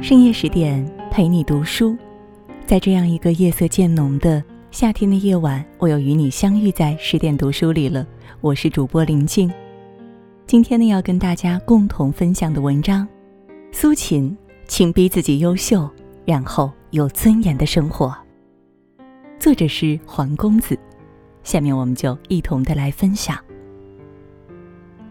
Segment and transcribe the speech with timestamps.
[0.00, 1.96] 深夜十点陪你读书，
[2.64, 8.06] 在这样一个夜色渐浓的夏天的夜晚，我又与你相遇在十点读书里了。
[8.40, 9.52] 我是主播林静，
[10.46, 13.08] 今天呢要跟大家共同分享的文章，
[13.72, 14.34] 苏秦，
[14.68, 15.90] 请逼自己优秀，
[16.24, 18.16] 然后有尊严的生活。
[19.40, 20.78] 作者是黄公子，
[21.42, 23.36] 下面我们就一同的来分享。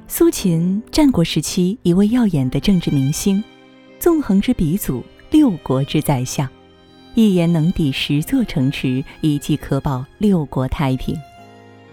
[0.08, 3.44] 苏秦，战国时期一位耀眼的政治明星。
[4.00, 6.48] 纵横之鼻祖，六国之宰相，
[7.16, 11.18] 一言能抵十座城池，一计可保六国太平。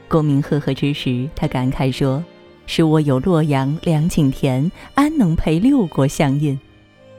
[0.07, 2.23] 功名赫赫之时，他感慨说
[2.67, 6.59] ：“使我有洛阳、两井田，安能陪六国相印？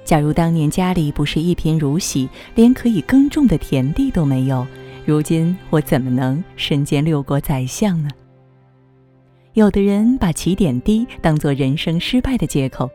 [0.04, 4.66] 假如当年家里不是一贫如洗，连可以耕种的田地都没有，
[5.04, 8.10] 如今我怎么能身兼六国宰相呢？”
[9.54, 12.88] 有的人把起点低当做人生失败的借口。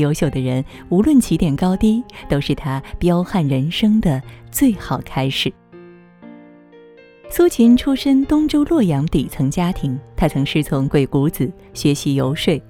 [0.00, 5.52] 优秀的人，无论起点高低，都是他彪悍人生的最好开始。
[7.28, 12.60] 苏秦出身东周洛阳底层家庭，他曾师从鬼谷子学习游说。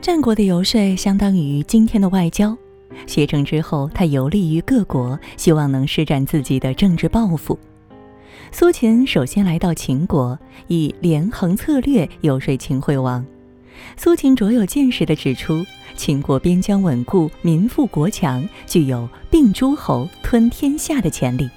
[0.00, 2.56] 战国的游说相当于今天的外交。
[3.06, 7.58] 学成之后，他游历于各国，希望能施展自己的政治抱负。
[8.52, 13.26] 苏秦首先来到秦国，以连横策略游说秦惠王。
[13.96, 15.64] 苏秦卓有见识地指出，
[15.98, 21.50] 秦国边疆稳固，民富国强，具有并诸侯、吞天下的潜力。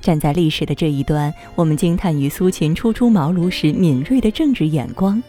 [0.00, 5.20] 站在历史的这一端，我们惊叹于苏秦初出茅庐时敏锐的政治眼光。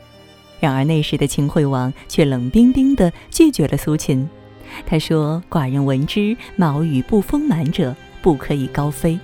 [0.60, 4.30] 然而那时的秦惠王却冷冰冰地拒绝了苏秦。
[4.86, 9.20] 他说：“寡人闻之，毛羽不丰满者，不可以高飞。”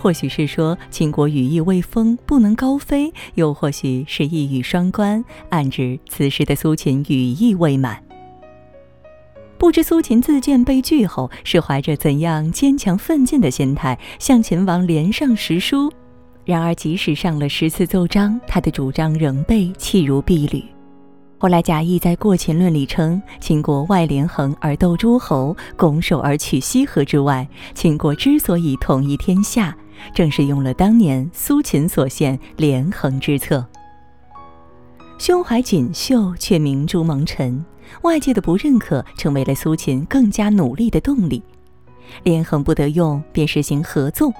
[0.00, 8.07] 或许是说秦国羽翼未丰，不能高飞；又或许是一语双关，暗指此时的苏秦羽翼未满。
[9.58, 15.92] 不知苏秦自荐被拒后，是怀着怎样坚强奋进的心态向秦王连上十书。
[16.44, 20.64] 然而，即使上了十次奏章，他的主张仍被弃如敝履。
[21.38, 27.46] 后来，贾谊在《过秦论》里称：“秦国外连横而斗诸侯，拱手而取西河之外。
[27.74, 29.76] 秦国之所以统一天下。”
[30.14, 33.66] 正是用了当年苏秦所献连横之策，
[35.18, 37.64] 胸怀锦绣却明珠蒙尘，
[38.02, 41.42] 外界的不认可成为了苏秦更加努力的动力。
[42.22, 44.32] 连横不得用，便实行合纵。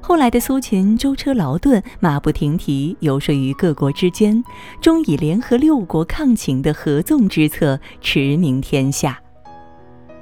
[0.00, 4.42] 后来的苏秦舟车劳顿，马不停蹄，游说于各国之间，
[4.80, 9.20] 终以联合六国抗秦的合纵之策驰名天下。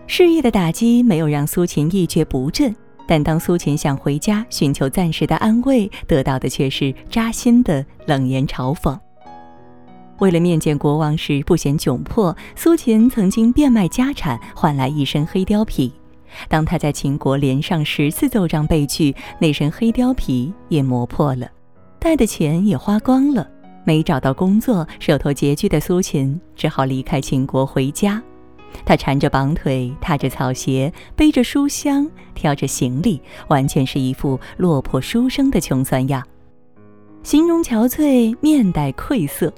[0.06, 2.74] 事业的打击没有让苏秦一蹶不振。
[3.06, 8.98] 但当苏秦想回家寻求暂时的安慰，得到的却是扎心的冷言嘲讽。
[10.20, 15.92] 为了面见国王时不显窘迫，苏秦曾经变卖家产换来一身黑貂皮。
[16.48, 21.48] 当他在秦国连上十次奏章被拒，那身黑貂皮也磨破了，
[21.98, 23.48] 带的钱也花光了，
[23.84, 28.22] 没找到工作，手头拮据的苏秦只好离开秦国回家。
[28.84, 36.20] 他缠着绑腿，踏着草鞋，背着书箱，挑着行李，完全是一副落魄书生的穷酸样，
[37.22, 39.52] 形容憔悴，面带愧色。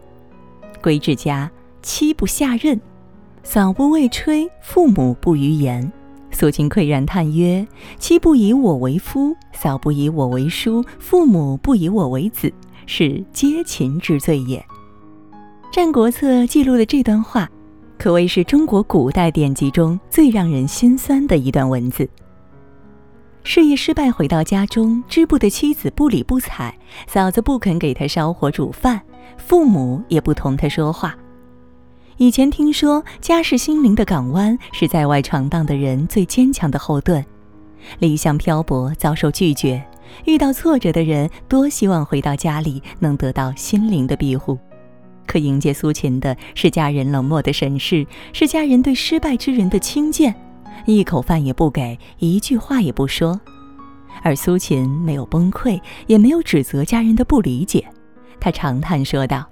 [0.82, 1.50] 归至家，
[1.82, 2.80] 妻不下任，
[3.42, 5.90] 嫂不为炊，父母不于言。
[6.30, 7.66] 苏秦喟然叹曰
[7.98, 12.52] ：“妻不以我为夫，嫂不以我为叔，父母不以我为子，
[12.86, 14.58] 是皆秦之罪也。”
[15.74, 17.48] 《战国策》记录的这段话。
[17.98, 22.06] 可谓是中国古代典籍中最让人心酸的一段文字。
[23.42, 26.74] 事业失败回到家中，织布的妻子不理不睬，
[27.06, 29.00] 嫂子不肯给他烧火煮饭，
[29.36, 31.16] 父母也不同他说话。
[32.18, 37.24] 以前听说，家是心灵的港湾，是在外闯荡的人最坚强的后盾。
[37.98, 39.84] 理想漂泊，遭受拒绝，
[40.24, 44.58] 遇到挫折的人，多希望回到家里能得到心灵的庇护。
[45.26, 50.34] 可迎接苏秦的是家人冷漠的审视，是家人对失败之人的轻贱，
[50.86, 53.38] 一口饭也不给，一句话也不说。
[54.22, 57.86] 而苏秦没有崩溃，也没有指责家人的不理解，
[58.40, 59.44] 他长叹说道：“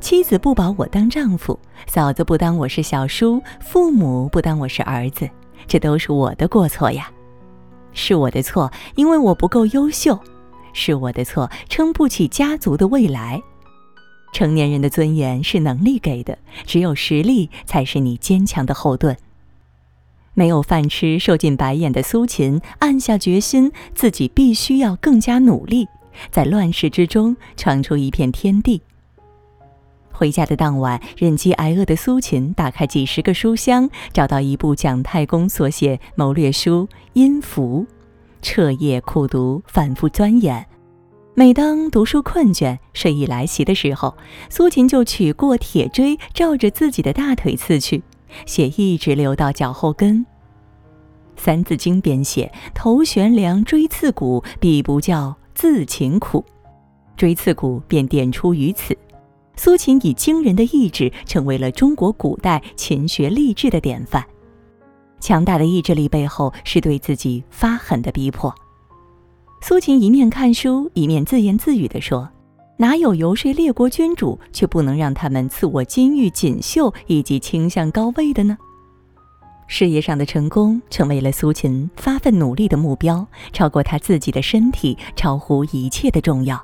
[0.00, 5.28] 妻子不把我当丈夫，嫂子不当我是小叔，父母不当我是儿子，
[5.66, 7.10] 这都是我的过错呀，
[7.92, 10.18] 是我的错，因为我不够优秀，
[10.72, 13.42] 是我的错，撑不起家族的未来。”
[14.32, 19.14] 成年人的尊严是能力给的，只有实力才是你坚强的后盾。
[20.32, 25.86] 没有饭吃、受尽白眼的苏秦暗下决心，自己必须要更加努力，
[26.30, 28.82] 在乱世之中闯出一片天地。
[30.10, 37.86] 回家的当晚，忍饥挨饿的苏秦打开几十个书箱，找到一部蒋太公所写谋略书《阴符》，
[38.40, 40.64] 彻夜苦读，反复钻研。
[41.34, 44.14] 每当读书困倦、睡意来袭的时候，
[44.50, 48.02] 苏秦就取过铁锥，照着自己的大腿刺去，
[48.44, 50.20] 血一直流到脚后跟。
[51.36, 56.44] 《三字经》编写：“头悬梁，锥刺股，彼不教自勤苦。”
[57.16, 58.98] 锥刺股便点出于此。
[59.54, 64.26] 苏秦以惊人的意志，成为了中国古代勤学励志的典范。
[65.20, 68.52] 强大的意志力背后，是对自己发狠的逼迫。
[69.60, 72.28] 苏秦一面看书，一面自言自语地说
[72.76, 78.58] ：“哪有游说列国君主，却不能让他们赐我金玉锦绣以及倾向高位的呢？”
[79.72, 86.62] 事业上的成功成为了苏秦发奋努力的目标，超过他自己的身体，超乎一切的重要。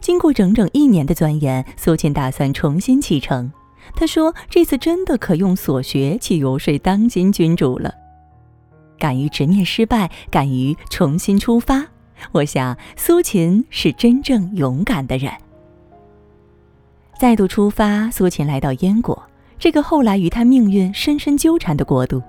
[0.00, 3.52] 经过整整一年的钻研，苏秦打算重新启程。
[3.96, 7.92] 他说：“这次真的可用所学去游说当今君主了。”
[9.00, 11.84] 敢于直面失败，敢于重新出发。
[12.30, 15.32] 我想，苏秦是真正勇敢的人。
[17.18, 19.20] 再度出发，苏秦来到燕国，
[19.62, 22.20] 这个后来与他命运深深纠缠的国度。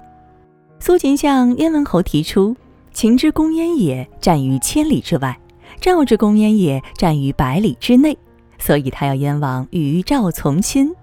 [0.80, 2.56] 苏秦向燕文侯提出
[2.94, 5.34] ：“秦之公燕也，战于千里之外；
[5.82, 8.16] 赵之公燕也，战于百里之内。
[8.60, 10.94] 所以，他要燕王与赵从亲。”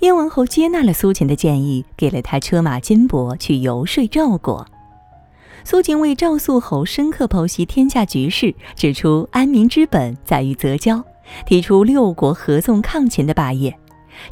[0.00, 4.66] 燕文侯接纳了苏秦的建议，给了他车马金帛去游说赵国。
[5.62, 11.04] 苏秦为赵肃侯深刻剖析天下局势，指出安民之本在于择交，
[11.44, 13.78] 提出六国合纵抗秦的霸业。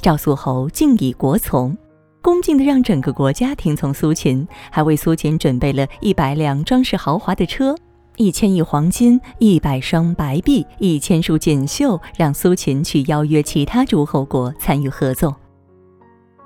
[0.00, 1.76] 赵肃侯敬以国从，
[2.22, 7.74] 恭敬地让整个国家听从苏秦，还为苏秦准备了一百辆装饰豪华的车，
[8.16, 15.34] 一千亿黄金，一百双白璧，一千束锦绣，让苏秦去邀约其他诸侯国参与合作。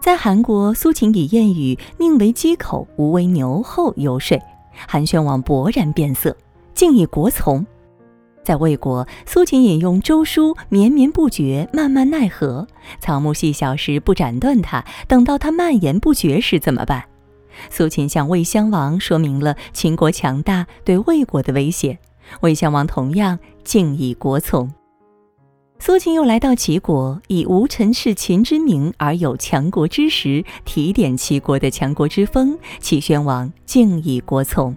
[0.00, 4.40] 在韩国，苏秦以谚语“宁为鸡口，无为牛后”游说。
[4.86, 6.36] 韩宣王勃然变色，
[6.72, 7.66] 敬以国从。
[8.44, 12.66] 在魏国，苏秦引用周书，绵绵不绝，慢慢奈何。
[13.00, 17.04] 草木细小时不斩断它，等到它蔓延不绝时怎么办？
[17.70, 21.98] 苏秦向魏襄王说明了秦国强大对魏国的威胁，
[22.40, 24.70] 魏襄王同样敬以国从。
[25.80, 32.58] 苏秦又来到齐国，以无臣弑秦之名而有强国之实，提点齐国的强国之风。
[32.80, 34.76] 齐宣王敬以国从。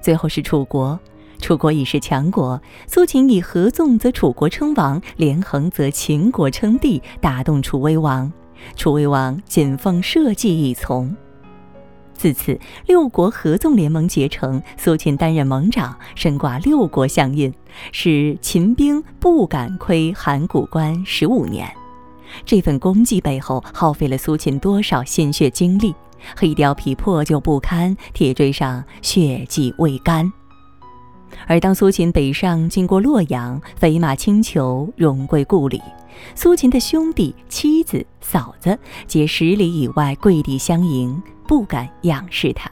[0.00, 0.98] 最后是楚国，
[1.40, 8.32] 楚国已是强国，苏秦以合纵则楚国称王，连横则秦国称帝，打动楚威王。
[8.76, 11.16] 楚威王谨奉社稷以从。
[12.12, 17.52] 自此，六国合纵联盟结成，苏秦担任盟长，身挂六国相印，
[17.90, 21.66] 使秦兵不敢窥函谷关十五年。
[22.44, 25.94] 这份功绩背后，耗费了苏秦多少心血精力？
[26.36, 30.30] 黑貂皮破旧不堪，铁锥上血迹未干。
[31.46, 35.80] 而当苏秦北上，经过洛阳，飞马轻裘，荣归故里，
[36.34, 41.22] 苏秦的兄弟、妻子、嫂子皆十里以外跪地相迎。
[41.46, 42.70] 不敢仰视他。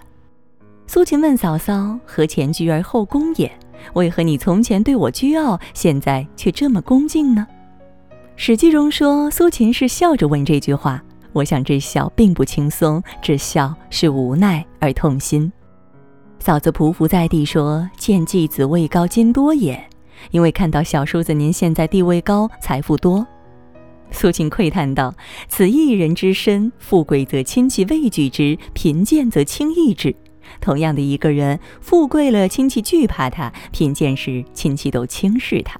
[0.87, 3.51] 苏秦问嫂嫂：“何前居而后恭也？
[3.95, 7.45] 为何你从前对我倨傲，现在却这么恭敬呢？”
[8.37, 11.03] 《史记》中说，苏秦是笑着问这句话。
[11.33, 15.53] 我想这笑并不轻松，这笑是无奈而痛心。
[16.41, 19.83] 嫂子匍匐在地说：“见继子位高金多也，
[20.31, 23.27] 因为看到小叔子您现在地位高，财富多。”
[24.11, 25.15] 苏秦喟叹道
[25.49, 30.15] ：“此一人之身，富贵则亲戚畏惧之，贫贱则轻易之。
[30.61, 35.79] 同样的一个人，富贵了亲戚惧怕他，贫贱时亲戚都轻视他。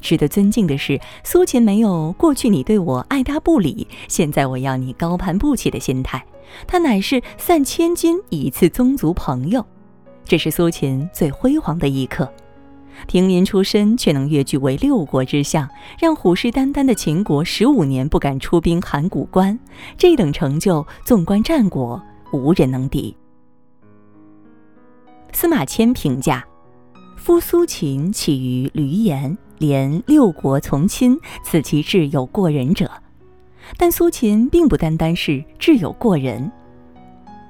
[0.00, 6.24] 值得尊敬的是，苏秦没有过去你对我爱答不理，现在我要你高攀不起的心态。
[6.66, 9.64] 他乃是散千金以赐宗族朋友，
[10.24, 12.30] 这是苏秦最辉煌的一刻。”
[13.06, 19.58] 平民出身却能跃居为六国之相，让虎视眈眈的秦国十五年不敢出兵函谷关，
[19.98, 23.14] 这等成就，纵观战国，无人能敌。
[25.30, 26.42] 司马迁评价：
[27.18, 32.90] 夫苏秦起于闾阎，连六国从亲，此其志有过人者。
[33.76, 36.50] 但苏秦并不单单是智有过人。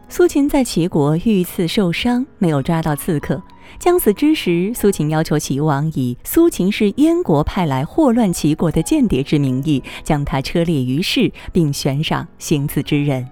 [0.08, 3.42] 苏秦在齐国遇刺受伤，没有抓到刺客。
[3.80, 13.28] 将死之时，苏秦要求齐王以苏秦是燕国派来祸乱齐国的间谍之名义，将他车裂于市，并悬赏行刺之人。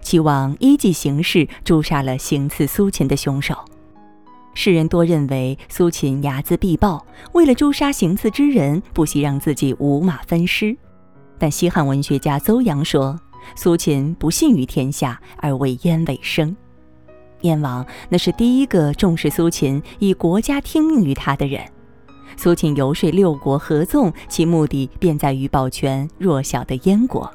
[0.00, 3.54] 齐王依计行事，诛杀了行刺苏秦的凶手。
[4.54, 10.76] 世人多认为苏秦睚眦必报，为了诛杀行刺之人，不惜让自己五马分尸。
[11.38, 13.18] 但西汉文学家邹阳说，
[13.54, 16.56] 苏秦不信于天下，而为燕尾生。
[17.42, 21.62] 燕王那是第一个重视苏秦，以国家听命于他的人。
[22.36, 27.32] 苏秦游说六国合纵，其目的便在于保全弱小的燕国。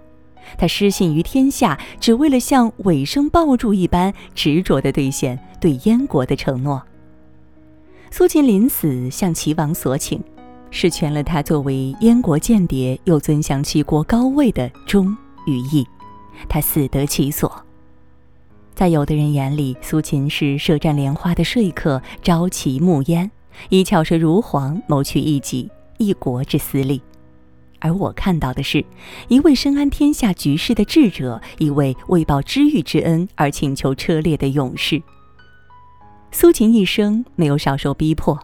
[0.57, 6.83] 他失信于天下，只为了像尾生抱柱一般执着地兑现对燕国的承诺。
[8.12, 10.22] 苏秦临死向齐王索请，
[10.73, 15.15] 是全了他作为燕国间谍又尊享齐国高位的忠
[15.45, 15.87] 与义。
[16.49, 17.63] 他死得其所。
[18.73, 23.29] 在有的人眼里，苏秦是舌战莲花的说客，朝齐暮燕，
[23.69, 26.99] 以巧舌如簧谋取一己一国之私利；
[27.79, 28.83] 而我看到的是，
[29.27, 35.03] 一位深谙天下局势的智者，一位为报知遇之恩而请求车裂的勇士。
[36.31, 38.39] 苏秦一生没有少受逼迫，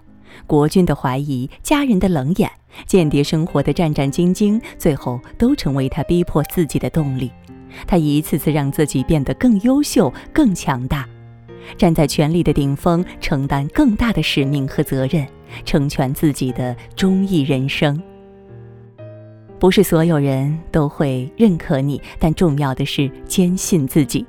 [0.48, 2.50] 国君的怀疑，家人的冷眼，
[2.86, 7.32] 间谍生活的战战兢兢，最后都成为他逼迫自己的动力。
[7.86, 11.08] 他一次次让自己变得更优秀、更强大，
[11.78, 15.28] 站在权力的顶峰，承担更大的使命和责任，
[15.66, 18.02] 成全自己的忠义人生。
[19.60, 24.26] 不是所有人都会认可你，但重要的是坚信自己。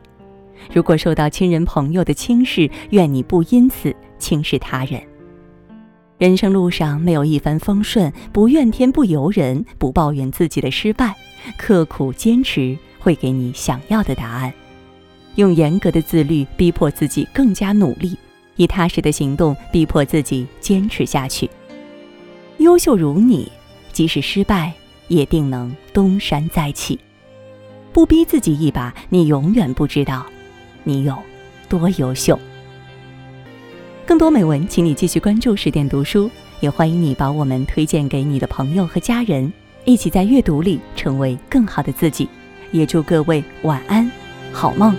[0.75, 5.01] 如果受到亲人朋友的轻视，愿你不因此轻视他人。
[6.21, 11.17] 人生路上没有一帆风顺，不怨天不尤人，不抱怨自己的失败，
[11.57, 12.77] 刻苦坚持。
[12.99, 14.53] 会给你想要的答案，
[15.37, 18.15] 用严格的自律逼迫自己更加努力，
[18.57, 21.49] 以踏实的行动逼迫自己坚持下去。
[22.59, 23.51] 优秀如你，
[23.91, 24.71] 即使失败
[25.09, 27.01] 也定能东山再起。
[27.91, 30.27] 不逼自己一把，你永远不知道
[30.85, 31.17] 你有
[31.71, 32.39] 多优秀。
[34.11, 39.53] 更多美文，请你继续关注十点读书，也欢迎你把我们推荐给你的朋友和家人，
[39.85, 42.29] 一起在阅读里成为更好的自己。
[42.73, 44.11] 也祝各位晚安，
[44.51, 44.93] 好梦。